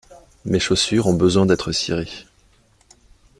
Mes 0.45 0.59
chaussures 0.59 1.05
ont 1.05 1.13
besoin 1.13 1.45
d'être 1.45 1.71
cirées. 1.71 2.09